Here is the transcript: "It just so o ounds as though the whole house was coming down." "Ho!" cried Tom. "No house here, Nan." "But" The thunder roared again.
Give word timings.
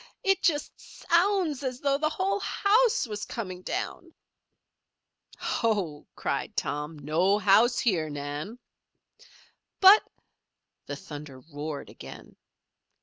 "It 0.23 0.41
just 0.41 0.71
so 0.79 1.05
o 1.11 1.41
ounds 1.41 1.61
as 1.61 1.79
though 1.81 1.99
the 1.99 2.09
whole 2.09 2.39
house 2.39 3.05
was 3.05 3.23
coming 3.23 3.61
down." 3.61 4.15
"Ho!" 5.37 6.07
cried 6.15 6.57
Tom. 6.57 6.97
"No 6.97 7.37
house 7.37 7.77
here, 7.77 8.09
Nan." 8.09 8.57
"But" 9.79 10.01
The 10.87 10.95
thunder 10.95 11.39
roared 11.39 11.91
again. 11.91 12.35